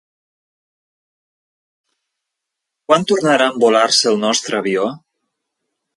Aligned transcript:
Quan 2.87 3.05
tornarà 3.11 3.47
a 3.49 3.55
envolar-se 3.57 4.11
el 4.15 4.19
nostre 4.27 4.63
avió? 4.65 4.91